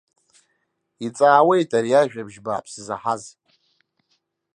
[1.05, 3.23] Иҵаауеит ари ажәабжь бааԥс заҳаз.